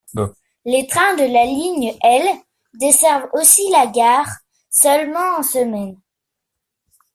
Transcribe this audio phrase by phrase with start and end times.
[0.65, 2.23] Les trains de la ligne L
[2.73, 4.25] desservent aussi la gare,
[4.71, 5.95] seulement en semaine.